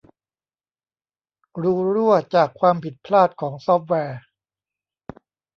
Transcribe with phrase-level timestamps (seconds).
[1.61, 4.19] รูรั่วจากความผิดพลาดของซอฟต์แวร์